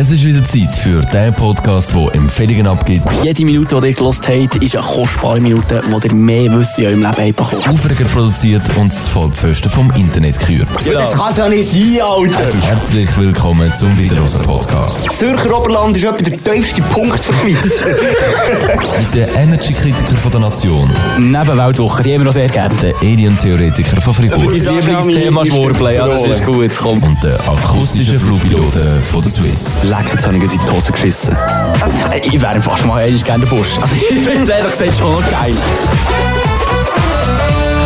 [0.00, 4.26] Es ist wieder Zeit für den Podcast, der Empfehlungen abgibt, Jede Minute, die ihr gelost
[4.26, 7.78] habt, ist eine kostbare Minute, wo ihr mehr Wissen in eurem Leben habt bekommen.
[7.78, 10.70] Aufreger produziert und das Vollpfosten vom Internet gekürt.
[10.90, 12.66] Das kann ja nicht sein, Alter.
[12.66, 15.06] Herzlich willkommen zum Wiederhosen Podcast.
[15.06, 17.84] Das Zürcher Oberland ist etwa der tiefste Punkt der Schweiz.
[19.00, 20.88] Mit den Energy-Kritiker der Nation,
[21.18, 22.74] Neben Weltwoche, die haben wir noch sehr gerne.
[22.76, 26.70] den Alien-Theoretiker von Fribourg Dein Lieblingsthema Schwurbeln, ja, das ist gut.
[26.74, 27.02] Komm.
[27.02, 29.89] und den akustischen Flugpiloten von der Swiss.
[29.90, 31.36] Leck, jetzt habe ich die Hose geschissen.
[32.22, 33.76] Ich wäre fast mal eigentlich gerne der Busch.
[33.76, 35.52] Also, ich finde es ehrlich gesagt schon noch geil.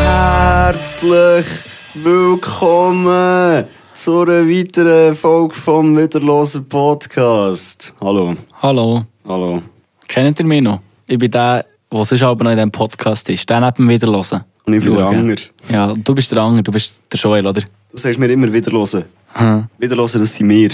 [0.05, 1.47] Herzlich
[1.95, 3.65] willkommen
[3.95, 7.95] zu einer weiteren Folge vom Wiederlosen Podcast.
[8.03, 8.35] Hallo.
[8.61, 9.07] Hallo.
[9.27, 9.63] Hallo.
[10.07, 10.81] Kennt ihr mich noch?
[11.07, 13.49] Ich bin der, der sonst aber noch in diesem Podcast ist.
[13.49, 14.45] Den neben wieder hören.
[14.67, 15.07] Und ich bin der.
[15.07, 15.37] Anger.
[15.71, 17.63] Ja, du bist der Anger, du bist der Joel, oder?
[17.63, 19.07] Du sagst mir immer wieder hören.
[19.33, 19.67] Aha.
[19.79, 20.71] Wieder hören, das sind wir.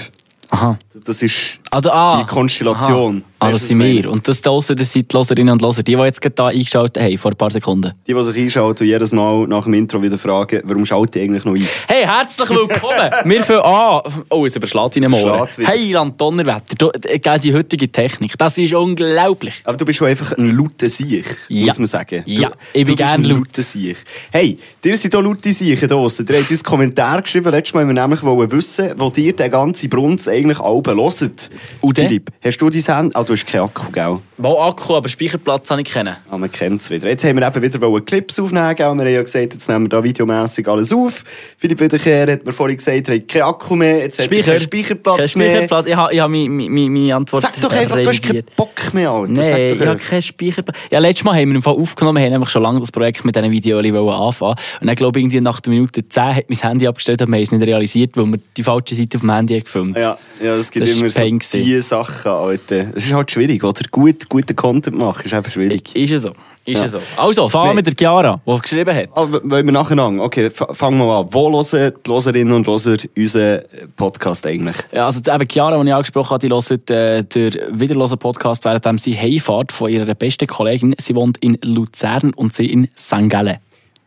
[0.50, 0.78] Aha.
[1.04, 2.20] Das ist Ah, da, ah.
[2.20, 3.22] die Konstellation.
[3.22, 3.30] Aha.
[3.42, 4.10] Ah, das sind wir.
[4.10, 7.02] Und das da draussen, das sind die Loserinnen und Loser, die, die jetzt gerade eingeschaltet
[7.02, 7.94] haben, vor ein paar Sekunden.
[8.06, 11.24] Die, die sich einschalten und jedes Mal nach dem Intro wieder fragen, warum schalte ich
[11.24, 11.66] eigentlich noch ein?
[11.88, 13.10] Hey, herzlich willkommen!
[13.24, 14.24] Wir fangen an.
[14.28, 15.48] Oh, es überschlägt in den wieder.
[15.64, 19.62] Hey, Land Donnerwetter, du, äh, die heutige Technik, das ist unglaublich.
[19.64, 21.66] Aber du bist schon einfach ein lauter Siech, Ja.
[21.68, 22.22] muss man sagen.
[22.26, 23.56] Ja, du, ich bin du bist gern ein laut.
[23.56, 23.96] Siech.
[24.32, 26.26] Hey, dir sind auch laute Siechen draussen.
[26.28, 29.88] Ihr habt uns Kommentare geschrieben, letztes Mal, wir nämlich wollen wissen, wo dir der ganze
[29.88, 31.50] Brunz eigentlich alle hört.
[31.80, 31.96] Und?
[31.98, 33.14] Philipp, hast du dein Handy?
[33.16, 34.18] Ah, du hast keinen Akku, gell?
[34.36, 36.16] Mal Akku, aber Speicherplatz habe ich kennen.
[36.30, 37.08] Ah, man kennt es wieder.
[37.08, 38.86] Jetzt haben wir eben wieder Clips aufnehmen, gell?
[38.94, 41.24] Wir haben ja gesagt, jetzt nehmen wir da videomässig alles auf.
[41.58, 44.52] Philipp Wiederkehr hat mir vorhin gesagt, er hat keinen Akku mehr, jetzt hat er Speicher.
[44.52, 45.50] keinen Speicherplatz Kein mehr.
[45.50, 45.86] Speicherplatz.
[45.86, 48.56] Ich habe, ich habe meine, meine, meine Antwort Sag doch einfach, du hast keinen revidiert.
[48.56, 49.32] Bock mehr, Alter.
[49.32, 50.08] Nein, ich habe einfach.
[50.08, 50.76] keinen Speicherplatz.
[50.90, 53.24] Ja, letztes Mal haben wir im Fall aufgenommen, wir haben nämlich schon lange das Projekt
[53.24, 56.58] mit diesen Videos anfangen Und dann glaube ich, irgendwie nach der Minute 10 hat mein
[56.58, 59.30] Handy abgestellt, aber wir haben es nicht realisiert, weil wir die falsche Seite auf dem
[59.32, 61.20] Handy haben gefilmt Ja, ja, es gibt Das immer so
[61.58, 62.86] Diese Sachen, Alter.
[62.94, 63.80] Es ist halt schwierig, oder?
[63.90, 65.94] Gut, guten Content machen ist einfach schwierig.
[65.94, 66.32] Ist es so.
[66.66, 66.84] Ist Ja.
[66.84, 66.98] es so.
[67.16, 69.08] Also, fahren wir mit der Chiara, die geschrieben hat.
[69.14, 70.22] Aber wollen wir nacheinander?
[70.22, 71.26] Okay, f- fangen wir an.
[71.30, 73.60] Wo hören die Loserinnen und Loser unseren
[73.96, 74.76] Podcast eigentlich?
[74.92, 79.16] Ja, also eben Chiara, die ich angesprochen habe, die hört äh, den Wiederlosen-Podcast, während sie
[79.16, 80.94] heimfahrt von ihrer besten Kollegin.
[80.98, 83.28] Sie wohnt in Luzern und sie in St.
[83.30, 83.56] Gallen.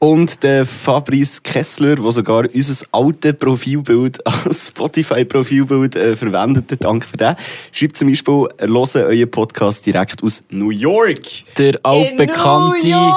[0.03, 6.73] Und der Fabrice Kessler, der sogar unser altes Profilbild als Spotify-Profilbild äh, verwendet.
[6.73, 7.37] Hat, danke für das,
[7.71, 11.21] schreibt zum Beispiel, er höre euren Podcast direkt aus New York.
[11.57, 13.13] Der altbekannte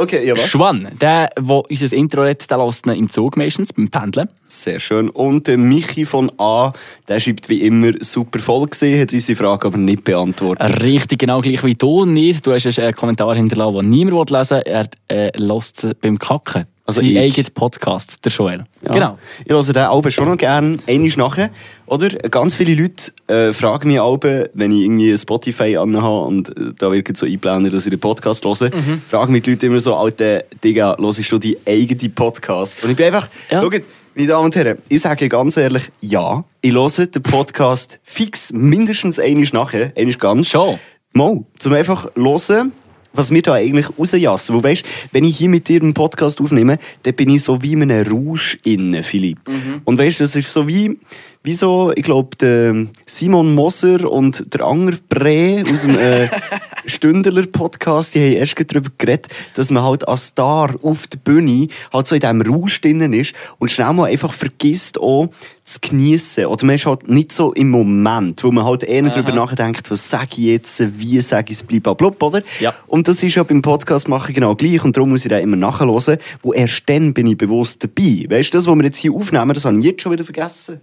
[0.00, 0.48] Okay, ja was?
[0.48, 4.30] Schwan, der, der unser Intro redet, der lässt ihn im Zug meistens, beim Pendeln.
[4.44, 5.10] Sehr schön.
[5.10, 6.72] Und der Michi von A,
[7.06, 10.82] der schreibt wie immer super voll gesehen, hat unsere Frage aber nicht beantwortet.
[10.82, 12.46] Richtig genau gleich wie du nicht.
[12.46, 14.72] Du hast einen Kommentar hinterlassen, den niemand lesen will.
[14.72, 16.64] Er äh, lässt es beim Kacken.
[16.96, 18.64] Also Sein eigener Podcast, der Joel.
[18.82, 18.92] Ja.
[18.92, 19.18] Genau.
[19.44, 21.50] Ich höre den Alben schon noch gerne einmal nachher.
[21.86, 26.72] Oder ganz viele Leute äh, fragen mich Alben, wenn ich irgendwie Spotify anhabe und äh,
[26.78, 29.02] da wird so einblenden, dass ich den Podcast höre, Mhm.
[29.08, 32.82] fragen mich die Leute immer so, Alter, Digga, hörst du die eigene Podcast?
[32.82, 33.60] Und ich bin einfach, Ja.
[33.62, 33.82] schaut,
[34.14, 39.18] meine Damen und Herren, ich sage ganz ehrlich, ja, ich höre den Podcast fix mindestens
[39.20, 40.48] einmal nachher, einmal ganz.
[40.48, 40.78] Schon?
[41.12, 42.70] Mal, zum einfach hören,
[43.12, 44.54] was wir da eigentlich rausjassen.
[44.54, 44.82] Wo weißt,
[45.12, 48.06] wenn ich hier mit dir einen Podcast aufnehme, dann bin ich so wie in einem
[48.06, 49.38] Rausch innen, Philipp.
[49.84, 50.98] Und weißt, das ist so wie,
[51.42, 56.28] wie so, ich glaube, der Simon Moser und der Anger Bre aus dem äh,
[56.84, 61.68] Stündler Podcast, die haben erst darüber geredet, dass man halt als Star auf der Bühne
[61.94, 65.28] halt so in diesem Rausch drinnen ist und schnell mal einfach vergisst auch
[65.64, 66.44] zu geniessen.
[66.44, 70.10] Oder man ist halt nicht so im Moment, wo man halt eher darüber nachdenkt, was
[70.10, 72.42] sage ich jetzt, wie sage ich es, blablabla, oder?
[72.60, 72.74] Ja.
[72.86, 75.56] Und das ist ja beim Podcast machen genau gleich und darum muss ich da immer
[75.56, 78.26] nachhören, wo erst dann bin ich bewusst dabei.
[78.28, 80.82] Weißt du, das, was wir jetzt hier aufnehmen, das habe ich jetzt schon wieder vergessen.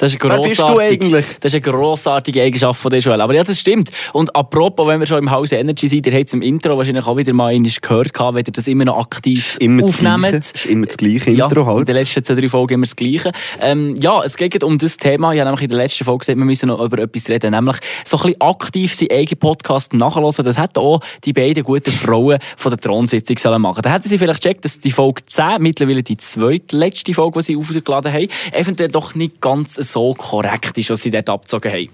[0.00, 1.26] Das ist Wer bist du grossartige, eigentlich?
[1.40, 3.20] das ist eine grossartige Eigenschaft von dir, Joel.
[3.20, 3.90] Aber ja, das stimmt.
[4.14, 7.04] Und apropos, wenn wir schon im Haus Energy sind, ihr habt es im Intro wahrscheinlich
[7.06, 10.34] auch wieder mal einmal gehört, wenn ihr das immer noch aktiv Immer das aufnehmt.
[10.36, 11.80] Ist immer das gleiche Ja, Intro halt.
[11.80, 13.30] in den letzten zwei, drei Folgen immer das Gleiche.
[13.60, 15.34] Ähm, ja, es geht um das Thema.
[15.34, 17.50] Ich habe nämlich in der letzten Folge gesagt, wir müssen noch über etwas reden.
[17.50, 17.76] Nämlich
[18.06, 20.32] so ein bisschen aktiv seinen eigenen Podcast nachhören.
[20.46, 23.82] Das hätten auch die beiden guten Frauen von der Thronsitzung sollen machen.
[23.82, 27.56] Da hätten sie vielleicht gecheckt, dass die Folge 10, mittlerweile die zweitletzte Folge, die sie
[27.58, 31.88] aufgeladen haben, eventuell doch nicht ganz so korrekt ist, was sie dort abgezogen haben.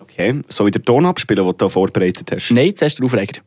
[0.00, 2.50] Okay, soll ich den Ton abspielen, den du da vorbereitet hast?
[2.50, 3.40] Nein, zuerst der Aufreger.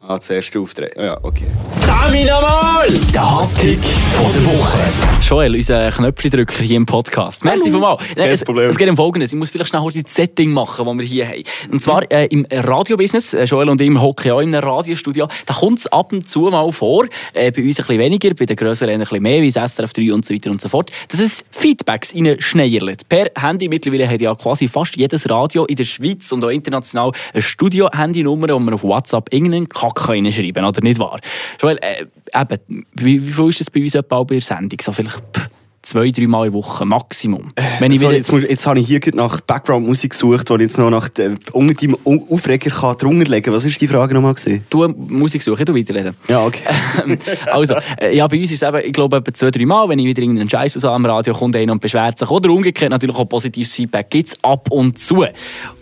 [0.00, 1.00] Ah, das erste Auftreten.
[1.02, 1.44] Ja, okay.
[1.84, 2.86] Dami nochmal!
[3.12, 4.78] Der Hasskick von der Woche.
[5.28, 7.44] Joel, unser Knöpfchendrücker hier im Podcast.
[7.44, 8.00] Merci vielmals.
[8.14, 8.70] Kein es, Problem.
[8.70, 9.32] es geht um Folgendes.
[9.32, 11.42] Ich muss vielleicht schnell heute das Setting machen, das wir hier haben.
[11.72, 13.34] Und zwar äh, im Radiobusiness.
[13.34, 15.26] Äh, Joel und ich hocken ja auch in einem Radiostudio.
[15.46, 17.06] Da kommt es ab und zu mal vor.
[17.34, 19.92] Äh, bei uns ein bisschen weniger, bei den grösseren ein bisschen mehr, wie das SRF
[19.92, 20.92] 3 und so weiter und so fort.
[21.08, 23.08] Dass es Feedbacks reinschneierlt.
[23.08, 27.10] Per Handy mittlerweile hat ja quasi fast jedes Radio in der Schweiz und auch international
[27.32, 31.20] eine Studio-Handynummer, wo man auf WhatsApp irgendeinen Kack reinschreiben oder nicht wahr?
[31.60, 34.78] Joel, äh, eben, wie, wie viel ist das bei uns etwa bei der Sendung?
[34.80, 35.48] So vielleicht pff,
[35.88, 37.52] zwei, drei Mal in der Woche, Maximum.
[37.80, 40.78] Wenn ich Sorry, jetzt, muss, jetzt habe ich hier nach Background-Musik gesucht, die ich jetzt
[40.78, 44.34] noch nach der, unter deinem Au- Aufreger kann drunter legen Was war die Frage nochmal?
[44.34, 44.64] gewesen?
[44.70, 46.14] du Musik suchen, du weiterreden.
[46.28, 46.62] Ja, okay.
[47.04, 47.18] Ähm,
[47.50, 49.98] also, äh, ja, bei uns ist es eben, ich glaube, etwa zwei, drei Mal, wenn
[49.98, 52.28] ich wieder irgendeinen Scheiß aus am Radio kommt einer und beschwert sich.
[52.30, 55.24] Oder umgekehrt natürlich auch positives Feedback gibt es ab und zu.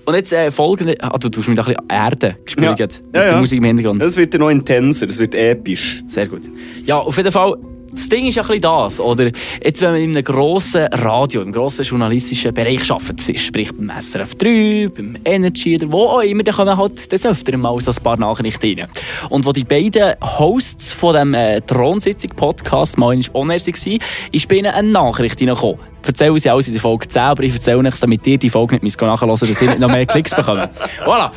[0.05, 2.87] Und jetzt äh, folgende, ah, du tust mich ein bisschen Erde gespielt Ja.
[2.87, 3.39] mit Ja, ja.
[3.41, 4.03] Musik im Hintergrund.
[4.03, 6.03] Es wird ja noch intenser, es wird episch.
[6.07, 6.43] Sehr gut.
[6.85, 7.55] Ja, auf jeden Fall,
[7.97, 9.31] das Ding ist ja ein bisschen das, oder?
[9.63, 14.35] Jetzt, wenn man in einem grossen Radio, im grossen journalistischen Bereich arbeitet, sprich beim SRF
[14.35, 18.03] 3, beim Energy oder wo auch immer, dann kommen halt des Öfteren mal so ein
[18.03, 18.89] paar Nachrichten rein.
[19.31, 24.01] Und wo die beiden Hosts von dem äh, Thronsitzung-Podcast mal on air waren,
[24.33, 25.79] ist bei ihnen eine Nachricht reingekommen.
[26.07, 28.79] Erzählen sie alles in der Folge 10, aber ich erzähle nichts, damit ihr die Folge
[28.81, 30.69] nicht nachhören müsst, dass ihr nicht noch mehr Klicks bekommen.
[31.05, 31.31] Voilà.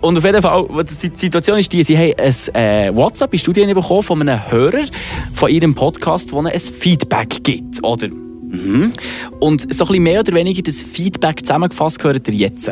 [0.00, 3.74] Und auf jeden Fall, die Situation ist die, sie haben ein äh, WhatsApp in Studien
[3.74, 4.84] bekommen von einem Hörer
[5.34, 8.08] von ihrem Podcast, wo ihnen ein Feedback gibt, oder?
[9.40, 12.70] Und so ein bisschen mehr oder weniger das Feedback zusammengefasst gehört ihr jetzt.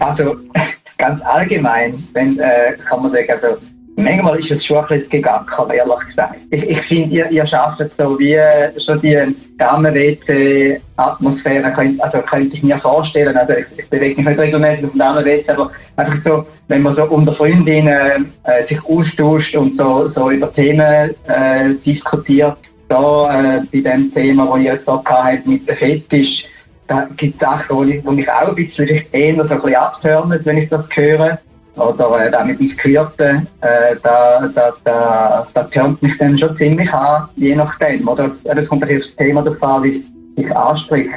[0.00, 0.36] Also
[0.98, 3.60] ganz allgemein, wenn, äh, kann man sagen, also
[3.96, 6.36] manchmal ist es schon ein bisschen gegangen, ehrlich gesagt.
[6.50, 8.38] Ich, ich finde, ihr, ihr schafft so wie
[8.84, 9.16] schon die
[9.58, 14.98] Damen-WC-Atmosphäre, also könnte ich mir vorstellen, also ich, ich bewege mich nicht regelmäßig auf dem
[14.98, 20.30] Damen-WC, aber einfach so, wenn man so unter Freundinnen äh, sich austauscht und so, so
[20.30, 22.56] über Themen äh, diskutiert,
[22.88, 26.44] da äh, bei dem Thema, das ich jetzt auch habt mit dem Fetisch,
[26.88, 29.76] da gibt es Sachen, die, ich- die mich auch ein bisschen eher so ein bisschen
[29.76, 31.38] abtören, wenn ich das höre.
[31.76, 36.56] Oder äh, da mit dem Gehörten, äh, da, da, da, da tönt mich dann schon
[36.58, 38.06] ziemlich an, je nachdem.
[38.06, 39.98] Oder es kommt bisschen aufs Thema drauf an, wie
[40.36, 41.10] es sich anspricht.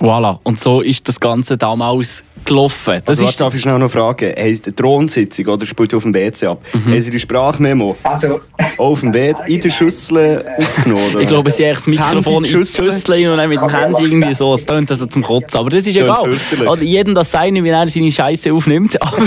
[0.00, 0.38] Voilà.
[0.44, 3.00] Und so ist das Ganze damals gelaufen.
[3.04, 4.32] Das Also, ist darf ich noch fragen?
[4.38, 6.60] Heisst eine Thronsitzung oder spielt auf dem WC ab?
[6.72, 6.84] Mhm.
[6.92, 8.40] Haben Sie die Sprachmemo Also,
[8.78, 11.10] auf dem WC in der Schüssel aufgenommen?
[11.10, 11.20] Oder?
[11.20, 12.84] ich glaube, sie haben das Mikrofon in die Schüssel.
[12.92, 14.54] Schüssel und dann mit dem Handy irgendwie so.
[14.54, 15.58] Es tönt also zum Kotzen.
[15.58, 16.68] Aber das ist Tönt egal.
[16.68, 18.98] Also jedem das seine, wie er seine Scheiße aufnimmt.
[19.02, 19.22] Aber,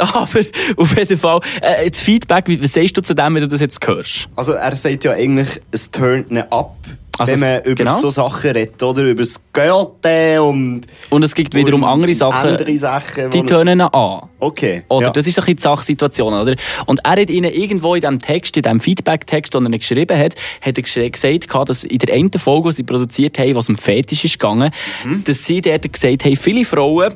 [0.00, 0.40] aber
[0.76, 3.60] auf jeden Fall, äh, das Feedback, wie, was sagst du zu dem, wenn du das
[3.60, 4.28] jetzt hörst?
[4.36, 6.76] Also er sagt ja eigentlich, es turnt ihn ab,
[7.18, 7.98] Also wenn man es- über genau.
[8.00, 9.02] so Sachen redet, oder?
[9.02, 10.80] Über das Gürtel und...
[11.10, 14.28] Und es gibt wiederum andere Sachen, Andere Sachen, die tönen an.
[14.40, 14.82] Okay.
[14.88, 15.06] Oder?
[15.06, 15.10] ja.
[15.12, 16.56] Das ist ein bisschen die Sachsituation, oder?
[16.86, 20.34] Und er hat ihnen irgendwo in diesem Text, in diesem Feedback-Text, den er geschrieben hat,
[20.62, 24.24] hat er gesagt, dass in der einen Folge, die sie produziert haben, was um Fetisch
[24.24, 24.70] ist gegangen,
[25.04, 25.22] Mhm.
[25.24, 27.14] dass sie dort gesagt haben, viele Frauen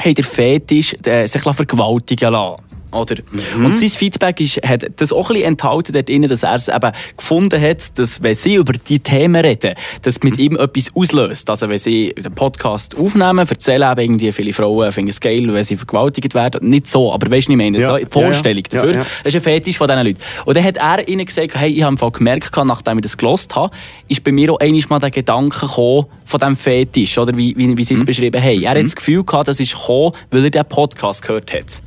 [0.00, 2.62] haben den Fetisch, äh, sich vergewaltigen lassen.
[2.92, 3.16] Oder?
[3.56, 3.66] Mhm.
[3.66, 6.68] Und sein Feedback ist, hat das auch ein bisschen enthalten dort drin, dass er es
[6.68, 11.50] eben gefunden hat, dass wenn sie über die Themen reden, das mit ihm etwas auslöst.
[11.50, 15.64] Also wenn sie den Podcast aufnehmen, erzählen eben irgendwie, viele Frauen finden es geil, wenn
[15.64, 16.68] sie vergewaltigt werden.
[16.68, 17.78] Nicht so, aber weißt du, ich meine?
[17.78, 17.90] Ja.
[17.90, 18.86] So, die Vorstellung Ja, ja.
[18.86, 19.06] dafür.
[19.24, 20.20] Das ist ein Fetisch von diesen Leuten.
[20.44, 23.74] Und dann hat er ihnen gesagt, hey, ich habe gemerkt, nachdem ich das gelost habe,
[24.08, 27.76] ist bei mir auch einmal mal der Gedanke gekommen von diesem Fetisch, oder wie, wie,
[27.76, 28.62] wie sie es beschrieben haben.
[28.62, 31.82] Er hat das Gefühl gehabt, das ist gekommen, weil er den Podcast gehört hat.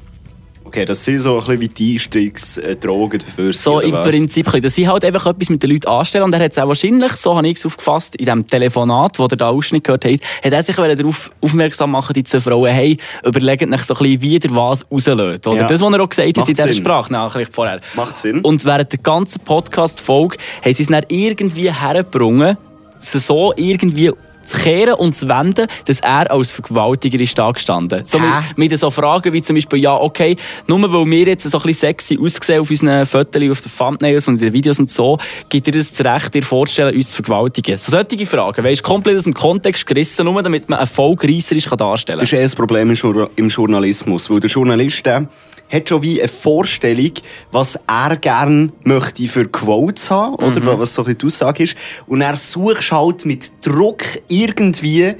[0.71, 3.51] Okay, das sind so ein bisschen wie die Einstiegsdrogen dafür.
[3.51, 4.07] So im was?
[4.07, 6.23] Prinzip, dass sie halt einfach etwas mit den Leuten anstellen.
[6.23, 9.25] Und er hat es auch wahrscheinlich, so habe ich es aufgefasst, in diesem Telefonat, wo
[9.25, 12.95] ihr da Ausschnitt gehört habt, hat er sich darauf aufmerksam machen, die zwei Frauen, hey,
[13.25, 15.45] überlegt euch so ein bisschen, wie ihr was rauslöst.
[15.45, 15.67] Oder Ja.
[15.67, 16.83] das, was er auch gesagt hat Macht in dieser Sinn.
[16.83, 17.81] Sprachnachricht vorher.
[17.93, 18.39] Macht Sinn.
[18.39, 22.55] Und während der ganzen Podcast-Folge haben sie es dann irgendwie hergebrungen,
[22.97, 24.13] so irgendwie
[24.43, 28.03] zu kehren und zu wenden, dass er als Vergewaltiger ist da gestanden.
[28.05, 30.35] So mit, mit so Fragen wie zum Beispiel, ja, okay,
[30.67, 34.27] nur weil wir jetzt so ein bisschen sexy aussehen auf unseren Fotos, auf den Thumbnails
[34.27, 35.17] und in den Videos und so,
[35.49, 37.77] gibt ihr das das Recht, dir vorstellen, uns zu vergewaltigen?
[37.77, 42.19] So solche Fragen, weißt komplett aus dem Kontext gerissen, nur damit man einen Erfolgreisserisch darstellen
[42.19, 42.25] kann.
[42.25, 42.95] Das ist eh das Problem
[43.35, 45.27] im Journalismus, weil der Journalist der
[45.71, 47.11] hat schon wie eine Vorstellung,
[47.51, 51.75] was er gern möchte für Quotes haben, oder was so ein die Aussage ist.
[52.07, 55.13] Und er sucht halt mit Druck irgendwie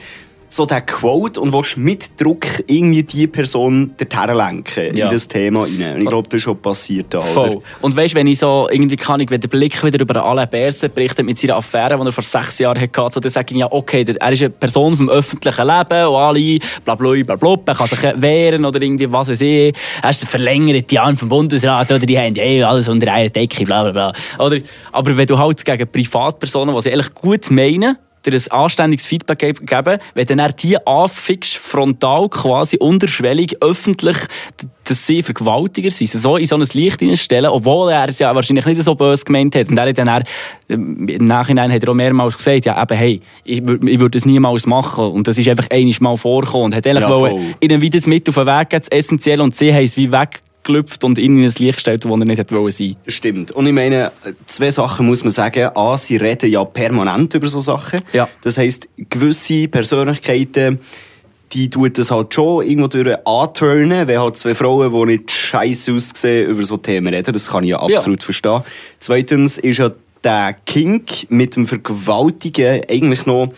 [0.54, 5.06] so den Quote und willst mit Druck irgendwie die Person dorthin lenken Ja.
[5.08, 5.96] in das Thema rein.
[5.96, 7.08] Und ich glaube, das ist schon passiert.
[7.10, 7.50] da, Voll.
[7.50, 7.62] Oder?
[7.80, 10.94] Und weißt, wenn ich so irgendwie kann, ich, wenn der Blick wieder über Alain Berset
[10.94, 13.72] berichtet mit seiner Affäre, die er vor sechs Jahren hatte, so, dann sage ich ja,
[13.72, 17.56] okay, der, er ist eine Person vom öffentlichen Leben und alle, bla bla bla bla,
[17.66, 19.74] er kann sich wehren oder irgendwie, was weiß ich.
[20.04, 23.64] Er ist der verlängerte Arm vom Bundesrat oder die haben eh alles unter einer Decke,
[23.64, 24.46] bla bla bla.
[24.46, 24.58] Oder,
[24.92, 29.40] aber wenn du halt gegen Privatpersonen, die sie eigentlich gut meinen, dir ein anständiges Feedback
[29.40, 34.18] ge- geben, wenn dann er die anfixt, frontal quasi unterschwellig, öffentlich,
[34.84, 38.66] dass sie Vergewaltiger sind, so in so ein Licht hineinstellen, obwohl er es ja wahrscheinlich
[38.66, 39.70] nicht so böse gemeint hat.
[39.70, 40.24] Und er hat dann er,
[40.70, 44.26] ähm, im Nachhinein hat er auch mehrmals gesagt, ja eben, hey, ich, ich würde das
[44.26, 45.06] niemals machen.
[45.06, 46.66] Und das ist einfach einiges Mal vorgekommen.
[46.66, 49.44] Und hat eigentlich Ja, wollen, ihnen wieder das mit auf den Weg geben, das Essentielle,
[49.44, 50.12] und sie haben es wie
[50.62, 52.96] weggelüpft und in ein Licht gestellt, wo er nicht hätte wollen sein.
[53.06, 53.52] Das stimmt.
[53.52, 54.12] Und ich meine,
[54.46, 55.70] zwei Sachen muss man sagen.
[55.76, 58.02] A, sie reden ja permanent über so Sachen.
[58.14, 58.30] Ja.
[58.44, 60.80] Das heisst, gewisse Persönlichkeiten,
[61.54, 65.94] die tut das halt schon irgendwo durch anturnen, wenn halt zwei Frauen, die nicht scheiße
[65.94, 67.34] aussehen, über so Themen reden.
[67.34, 68.62] Das kann ich ja absolut verstehen.
[69.00, 69.92] Zweitens ist ja
[70.24, 73.52] der Kink mit dem Vergewaltigen eigentlich noch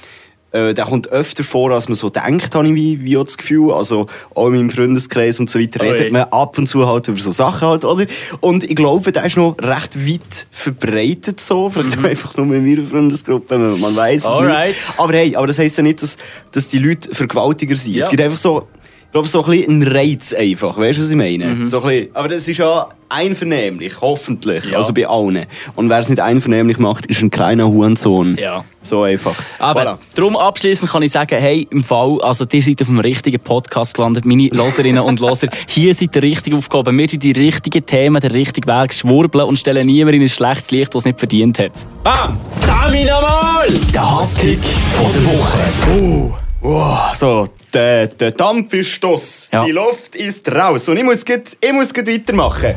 [0.54, 3.38] äh, der kommt öfter vor, als man so denkt, habe ich wie, wie auch das
[3.38, 3.72] Gefühl.
[3.74, 5.90] Also, auch in meinem Freundeskreis und so weiter Oi.
[5.92, 8.06] redet man ab und zu halt über so Sachen halt, oder?
[8.40, 11.70] Und ich glaube, der ist noch recht weit verbreitet so.
[11.70, 14.46] Vielleicht auch einfach nur in meiner Freundesgruppe, man, man weiß es Mhm.
[14.46, 14.68] Alright.
[14.70, 14.94] nicht.
[14.98, 16.18] Aber hey, aber das heisst ja nicht, dass,
[16.52, 17.94] dass die Leute Vergewaltiger sind.
[17.96, 18.04] Ja.
[18.06, 18.68] Es gibt einfach so,
[19.14, 20.78] glaube, so ein bisschen einen Reiz einfach.
[20.78, 21.46] Weißt du, was ich meine?
[21.46, 21.68] Mhm.
[21.68, 24.72] So ein bisschen, aber das ist ja einvernehmlich, hoffentlich.
[24.72, 24.78] Ja.
[24.78, 25.46] Also bei allen.
[25.76, 28.38] Und wer es nicht einvernehmlich macht, ist ein kleiner Hurensohn.
[28.42, 28.66] Ja.
[28.82, 29.36] So einfach.
[29.60, 29.98] Aber Voilà.
[30.16, 33.94] darum abschließend kann ich sagen, hey, im Fall, also ihr seid auf dem richtigen Podcast
[33.94, 35.48] gelandet, meine Loserinnen und Loser.
[35.68, 36.98] Hier seid ihr richtig aufgehoben.
[36.98, 40.72] Wir sind die richtigen Themen, der richtige Weg, schwurbeln und stellen niemand in ein schlechtes
[40.72, 41.86] Licht, das es nicht verdient hat.
[42.04, 42.40] Bam!
[42.66, 43.68] Damit nochmal!
[43.94, 44.60] Der Hasskick
[44.98, 46.34] von der Woche.
[46.62, 49.50] Wow, so, der, der Dampf ist stoss.
[49.52, 49.66] Ja.
[49.66, 50.88] Die Luft ist raus.
[50.90, 52.76] Und ich muss grad, ich muss grad weitermachen.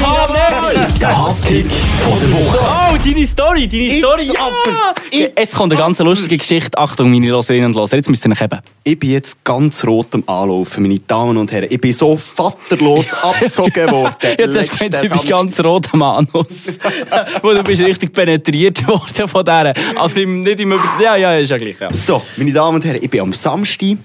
[0.00, 0.74] Nochmal!
[1.00, 1.66] Der Hasskick
[2.04, 2.58] von der Woche.
[2.60, 4.94] Oh, deine Story, deine It's Story, ja!
[5.10, 6.76] Jetzt kommt eine ganz lustige Geschichte.
[6.78, 8.60] Achtung, meine Loserinnen und Loser, jetzt müsst ihr euch eben.
[8.84, 11.68] Ich bin jetzt ganz rot am Anlaufen, meine Damen und Herren.
[11.70, 14.14] Ich bin so vaterlos abgezogen worden.
[14.38, 16.78] Jetzt hast du gemeint, ich bin ganz rot am Anus.
[17.42, 19.74] Wo du bist richtig penetriert worden von der.
[19.96, 20.82] Aber im, nicht im Über...
[21.02, 21.80] Ja, ja, ist ja gleich.
[21.80, 21.92] Ja.
[21.92, 23.96] So, meine Damen und Herren, ich bin am Samstag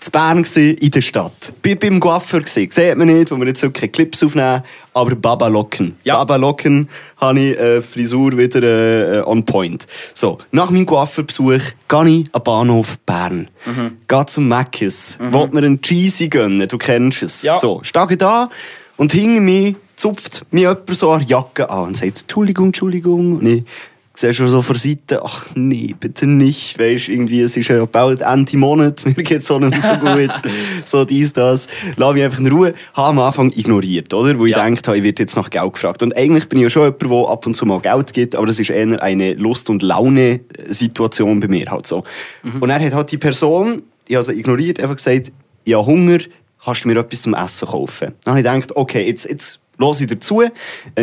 [0.00, 1.52] zu Bern in der Stadt.
[1.62, 2.68] Bin beim Coiffeur gsi.
[2.70, 4.62] Sieht man nicht, wo wir jetzt keine Clips aufnehmen,
[4.94, 5.96] aber Baba Locken.
[6.04, 6.16] Ja.
[6.18, 9.86] Baba Locken habe ich äh, Frisur wieder äh, on point.
[10.14, 13.50] So, nach meinem Coiffeurbesuch gehe ich am Bahnhof Bern.
[13.66, 13.98] Mhm.
[14.06, 15.18] Gehe zum Mackes.
[15.20, 15.32] Mhm.
[15.32, 17.42] Wollt mir einen Cheesy gönnen, du kennst es.
[17.42, 17.56] Ja.
[17.56, 18.50] So, stehe da
[18.96, 23.38] und hinter mir zupft mir jemand so eine Jacke an und sagt, Entschuldigung, Entschuldigung.
[23.38, 23.64] Und ich
[24.20, 26.78] sehe schon so von Seite, ach nee, bitte nicht.
[26.78, 30.30] Weisst, irgendwie, es ist ja bald Ende Monat, mir geht's so nicht so gut.
[30.84, 31.68] so dies, das.
[31.96, 32.74] Lass mich einfach in Ruhe.
[32.94, 34.38] Habe am Anfang ignoriert, oder?
[34.38, 34.64] Wo ich Ja.
[34.66, 36.02] gedacht habe, ich werde jetzt nach Geld gefragt.
[36.02, 38.46] Und eigentlich bin ich ja schon jemand, der ab und zu mal Geld gibt, aber
[38.46, 42.04] das ist eher eine Lust- und Laune-Situation bei mir halt so.
[42.60, 45.32] Und er hat halt die Person, ich habe sie ignoriert, einfach gesagt,
[45.64, 46.18] ich habe Hunger,
[46.64, 48.14] kannst du mir etwas zum Essen kaufen?
[48.24, 50.50] Dann habe ich gedacht, okay, jetzt, jetzt höre ich dazu, äh,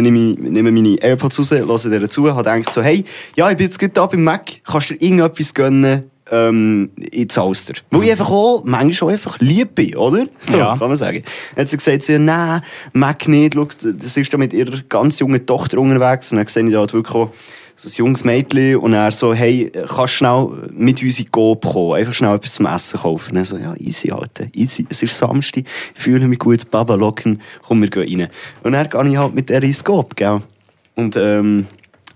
[0.01, 3.03] nehme, nehme meine AirPods raus, höre dazu, habe gedacht so, hey,
[3.35, 7.29] ja, ich bin jetzt gerade da beim Mac, kannst du dir irgendetwas gönnen, ähm, ich
[7.29, 7.75] zahl's dir.
[7.91, 10.25] Weil ich einfach auch, manchmal auch einfach lieb bin, oder?
[10.39, 10.75] So, Ja.
[10.77, 11.23] kann man sagen.
[11.55, 12.61] Dann hat sie gesagt, sie, nein,
[12.93, 16.65] Mac nicht, schau, das ist da mit ihrer ganz jungen Tochter unterwegs, und dann sehe
[16.65, 17.29] ich da halt wirklich auch,
[17.75, 21.93] so ein junges Mädchen und er so, hey, kannst schnell mit uns in Coop kommen,
[21.93, 23.35] einfach schnell etwas zum Essen kaufen.
[23.35, 24.85] Er so, ja, easy, Alter, easy.
[24.89, 28.29] Es ist Samstag, ich fühle mich gut, Baba locken, komm, wir gehen rein.
[28.63, 30.41] Und dann gehe ich halt mit der ins Coop, gell.
[30.95, 31.67] Und, ähm,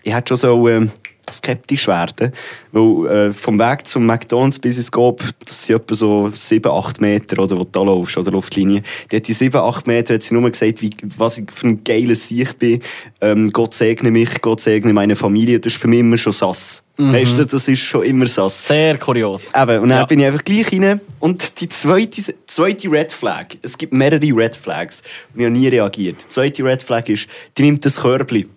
[0.03, 0.91] ich hätte schon so, ähm,
[1.33, 2.31] skeptisch werden,
[2.71, 7.01] weil äh, vom Weg zum McDonalds bis ins Coop, das sind etwa so 7, 8
[7.01, 8.81] Meter, oder, wo du da laufst, oder Luftlinie.
[9.11, 11.83] Die hat die 7, 8 Meter hat sie nur gesagt, wie, was ich für ein
[11.83, 12.81] geiles Sieg bin.
[13.21, 15.59] Ähm, Gott segne mich, Gott segne meine Familie.
[15.59, 16.83] Das ist für mich immer schon sass.
[17.01, 18.67] Weißt du, das ist schon immer sass.
[18.67, 19.49] Sehr kurios.
[19.55, 20.05] Eben, und dann Ja.
[20.05, 20.99] bin ich einfach gleich rein.
[21.19, 25.01] Und die zweite, zweite Red Flag, es gibt mehrere Red Flags,
[25.33, 26.23] und ich habe nie reagiert.
[26.25, 28.49] Die zweite Red Flag ist, die nimmt das Körbli.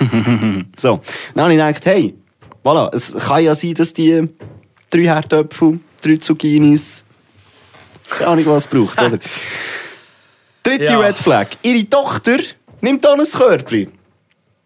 [0.76, 1.00] so,
[1.34, 2.14] dann habe ich gedacht, hey,
[2.64, 4.28] voilà, es kann ja sein, dass die
[4.90, 7.04] drei Herdöpfel, drei Zucchinis,
[8.08, 9.18] keine Ahnung, was braucht, oder?
[10.62, 10.98] Dritte Ja.
[10.98, 12.38] Red Flag, ihre Tochter
[12.80, 13.24] nimmt auch ein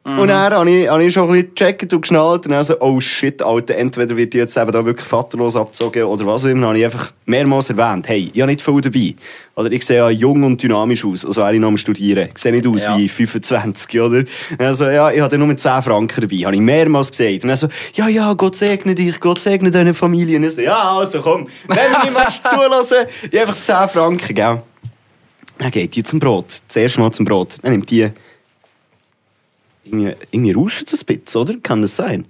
[0.05, 0.21] Körbli.
[0.23, 2.79] Und dann habe ich, habe ich schon ein bisschen gecheckt und geschnallt und dann so,
[2.81, 6.49] oh shit, Alter, entweder wird die jetzt eben da wirklich vaterlos abgezogen oder was auch
[6.51, 6.61] immer.
[6.61, 9.15] Dann habe ich einfach mehrmals erwähnt, hey, ich habe nicht viel dabei.
[9.57, 12.29] Oder ich sehe ja jung und dynamisch aus, als wäre ich noch am Studieren.
[12.35, 12.99] Ich sehe nicht aus Ja.
[12.99, 14.25] wie 25, oder?
[14.59, 16.37] Also, ja, ich habe nur 10 Franken dabei.
[16.45, 17.43] Habe ich mehrmals gesagt.
[17.45, 20.37] Und dann so, ja, ja, Gott segne dich, Gott segne deine Familie.
[20.37, 24.63] Und ich so, ja, also komm, wenn du nicht zulassen, ich einfach 10 Franken, gell?
[25.57, 26.61] Dann geht die zum Brot.
[26.67, 27.57] Das erste Mal zum Brot.
[27.63, 28.11] Dann nimmt die.
[29.85, 31.55] Irgendwie, irgendwie rauscht es ein bisschen, oder?
[31.62, 32.26] Kann das sein?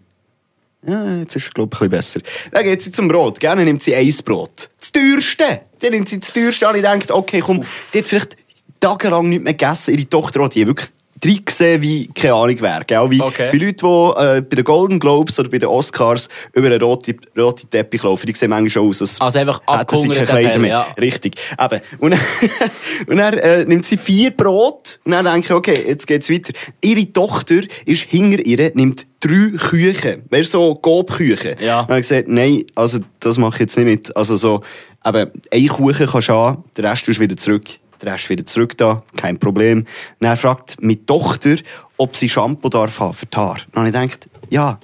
[0.86, 2.50] Ja, jetzt ist es, glaube ich, ein bisschen besser.
[2.50, 3.40] Dann geht sie zum Brot.
[3.40, 4.70] Gerne nimmt sie ein Brot.
[4.78, 5.62] Das teuerste.
[5.80, 6.76] Dann nimmt sie das teuerste an.
[6.76, 8.36] Ich denke, okay, komm, die hat vielleicht
[8.80, 9.94] tagelang nicht mehr gegessen.
[9.94, 10.90] Ihre Tochter hat die wirklich
[11.20, 12.80] drin gesehen, wie, keine Ahnung wer.
[12.86, 13.10] Gell?
[13.10, 13.48] Wie, Okay.
[13.52, 17.18] wie Leute, die äh, bei den Golden Globes oder bei den Oscars über einen roten,
[17.38, 20.58] roten Teppich laufen, die sehen manchmal schon aus, als Also einfach hätten sie keine Kleider
[20.58, 20.70] mehr.
[20.70, 20.86] ja.
[21.00, 21.36] Richtig.
[21.60, 21.80] Eben.
[21.98, 22.20] Und dann,
[23.06, 26.52] und dann äh, nimmt sie vier Brot und dann denke ich, okay, jetzt geht's weiter.
[26.82, 30.24] Ihre Tochter ist hinter ihr, nimmt drei Küchen.
[30.30, 31.56] Weißt du, so Gobküchen.
[31.60, 31.80] Ja.
[31.80, 34.16] Und dann gesagt, nein, also das mache ich jetzt nicht mit.
[34.16, 34.60] Also so,
[35.06, 37.64] eben, ein Kuchen kannst du an, den Rest tust du wieder zurück.
[38.04, 39.86] Der Rest wieder zurück da, kein Problem.
[40.20, 41.56] Dann fragt meine Tochter,
[41.96, 43.60] ob sie Shampoo darf haben für die Haare.
[43.72, 44.78] Dann habe ich gedacht, ja,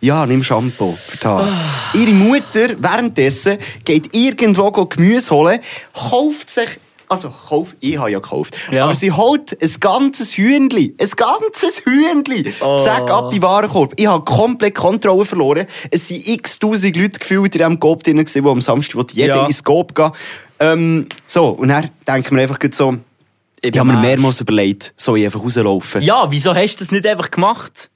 [0.00, 1.52] ja, nimm Shampoo für die Haare.
[1.94, 5.58] Ihre Mutter währenddessen geht irgendwo Gemüse holen,
[5.92, 6.78] kauft sich,
[7.10, 8.84] also kauf, ich habe ja gekauft, Ja.
[8.84, 12.78] aber sie holt ein ganzes Hühnli, ein ganzes Hühnli, Oh.
[12.78, 13.94] zack, ab in den Warenkorb.
[13.96, 15.66] Ich habe komplett Kontrolle verloren.
[15.90, 19.46] Es sind x tausend Leute gefühlt in diesem Coop drin, wo am Samstag jeder Ja.
[19.46, 20.12] ins Coop gehen.
[20.60, 22.96] Ähm, so, und dann denken wir einfach so,
[23.62, 26.02] ich habe mir mehrmals überlegt, soll ich einfach rauslaufen?
[26.02, 27.90] Ja, wieso hast du das nicht einfach gemacht?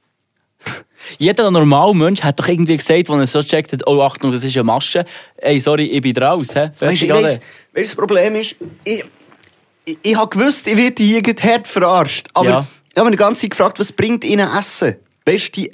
[1.19, 4.43] Jeder normale Mensch hat doch irgendwie gesagt, wenn er so checkt hat, oh Achtung, das
[4.45, 5.05] ist eine Masche.
[5.37, 6.49] Ey, sorry, ich bin raus.
[6.55, 6.61] He?
[6.79, 7.41] Weißt du, Fertig, weiss,
[7.75, 9.05] das Problem ist, ich,
[9.85, 12.27] ich, ich habe gewusst, ich werde hier hart verarscht.
[12.35, 12.67] Aber Ja.
[12.93, 14.97] ich habe mich die ganze Zeit gefragt, was bringt ihnen Essen?
[15.27, 15.71] Weißt die,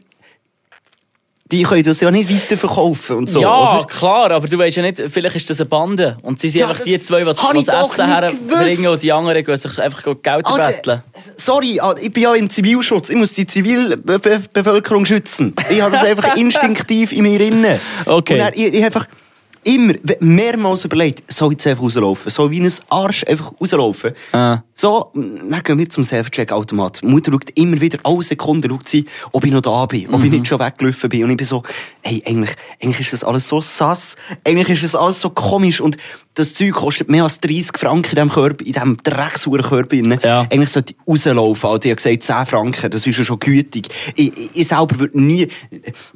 [1.51, 3.41] die können das ja nicht weiterverkaufen und so.
[3.41, 3.87] ja, oder?
[3.87, 6.17] klar, aber du weißt ja nicht, vielleicht ist das eine Bande.
[6.23, 7.27] Und sie sind Ja, einfach das die zwei, ich
[7.67, 11.03] doch Essen herbringen und die anderen gehen sich einfach Geld Alter, betteln.
[11.37, 13.11] Sorry, ah, ich bin ja im Zivilschutz.
[13.11, 15.55] Ich muss die Zivilbevölkerung schützen.
[15.71, 17.65] Ich habe das einfach instinktiv in mir drin.
[18.07, 18.35] Okay.
[18.35, 19.07] Und dann, ich, ich einfach
[19.65, 22.31] immer, mehrmals überlegt, soll ich jetzt einfach rauslaufen?
[22.31, 24.13] Soll ich wie ein Arsch einfach rauslaufen?
[24.33, 24.59] Ah.
[24.75, 27.03] So, dann gehen wir zum Self-Check-Automat.
[27.03, 30.25] Mutter schaut immer wieder, alle Sekunden schaut sie, ob ich noch da bin, ob Mhm.
[30.25, 31.25] ich nicht schon weggelaufen bin.
[31.25, 31.63] Und ich bin so,
[32.03, 34.17] hey, eigentlich, eigentlich ist das alles so sass.
[34.45, 35.81] Eigentlich ist das alles so komisch.
[35.81, 35.97] Und
[36.35, 39.97] das Zeug kostet mehr als 30 Franken in diesem Körper, in diesem drecksuren Körper.
[40.25, 40.41] Ja.
[40.43, 41.69] Eigentlich sollte ich rauslaufen.
[41.71, 41.87] Alter.
[41.87, 43.89] Ich habe gesagt, 10 Franken, das ist ja schon gütig.
[44.15, 45.49] Ich, ich, ich selber würde nie,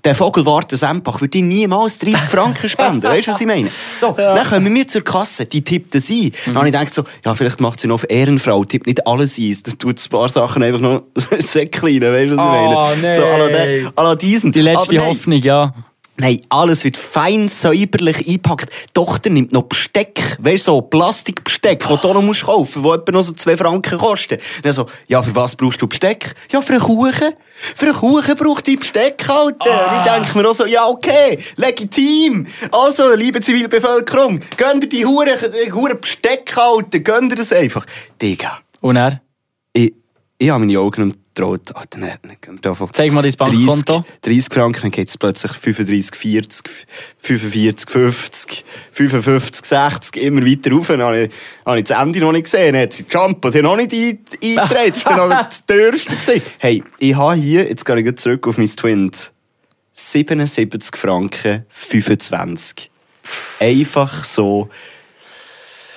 [0.05, 3.03] der Vogelwarte Sempach würde ich niemals 30 Franken spenden.
[3.03, 3.69] weißt du, was ich meine?
[4.01, 6.33] So, dann kommen wir zur Kasse, die tippt das ein.
[6.47, 9.37] Dann habe ich gedacht so, ja, vielleicht macht sie noch auf Ehrenfrau, tippt nicht alles
[9.39, 11.03] ein, dann tut ein paar Sachen einfach noch
[11.39, 13.11] Säckchen rein, weißt du, was ich Oh, meine?
[13.15, 13.81] So, à la, nee.
[13.81, 14.53] de, à la diesen.
[14.53, 15.75] Die letzte Hoffnung, ja.
[16.17, 18.71] Nein, alles wird fein säuberlich eingepackt.
[18.71, 20.37] Die Tochter nimmt noch Besteck.
[20.39, 23.99] Weißt so Plastikbesteck, das du noch musst kaufen musst, das etwa noch so 2 Franken
[23.99, 24.41] kostet.
[24.63, 26.33] Dann so, ja, für was brauchst du Besteck?
[26.53, 27.35] Ja, für einen Kuchen.
[27.75, 29.91] Für einen Kuchen braucht ich Besteck, Alter.
[29.91, 32.47] Und ich denke mir auch so, ja, okay, legitim.
[32.71, 37.01] Also, liebe Zivilbevölkerung, gönnt ihr die Huren, die Huren Besteck, Alter.
[37.01, 37.87] Gönnt ihr das einfach.
[38.23, 39.21] Digga, Und er?
[39.73, 39.93] ich,
[40.39, 41.75] ich habe meine Augen umgedreht.
[41.75, 44.05] Alter, dann, dann von Zeig mal dein Bankkonto.
[44.23, 46.87] 30, 30 Franken, dann geht es plötzlich 35, 40,
[47.19, 50.87] 45, 50, 55, 60, immer weiter rauf.
[50.89, 51.31] Dann habe ich,
[51.65, 52.73] habe ich das Ende noch nicht gesehen.
[52.75, 54.93] Dann hat sie Shampoo die noch nicht ein- eingetragen.
[54.95, 56.17] Das war dann noch das teuerste.
[56.17, 56.43] gewesen.
[56.59, 59.33] Hey, ich habe hier, jetzt gehe ich zurück auf mein Twint,
[59.93, 62.91] 77 Franken 25.
[63.61, 64.69] Einfach so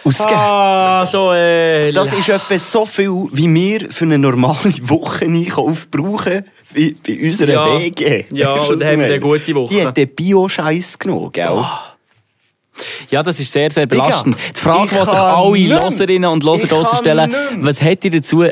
[0.08, 0.39] ausgegeben.
[0.39, 1.91] Ah, so, äh.
[1.91, 7.52] Das ist etwa so viel, wie wir für eine normale Wocheneinkauf brauchen bei, bei unserer
[7.52, 7.80] Ja.
[7.80, 8.26] WG.
[8.32, 9.74] Ja, Weisst du, und haben wir eine gute Woche.
[9.74, 11.63] Die hat den Bio-Scheiß genommen, gell?
[13.10, 14.38] Ja, das ist sehr, sehr Digga, belastend.
[14.56, 15.82] Die Frage, die sich alle.
[15.82, 18.46] Loserinnen und Loser draussen stellen, nicht was hat dich dazu